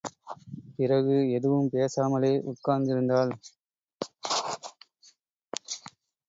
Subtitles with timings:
[0.75, 3.31] பிறகு, எதுவும் பேசாமலே உட்கார்ந்திருந்தாள்.